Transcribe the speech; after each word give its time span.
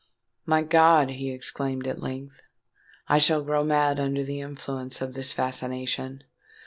"My 0.47 0.63
God!" 0.63 1.11
he 1.11 1.29
exclaimed, 1.29 1.87
at 1.87 2.01
length, 2.01 2.41
"I 3.07 3.19
shall 3.19 3.43
grow 3.43 3.63
mad 3.63 3.99
under 3.99 4.23
the 4.23 4.41
influence 4.41 4.99
of 4.99 5.13
this 5.13 5.31
fascination! 5.31 6.23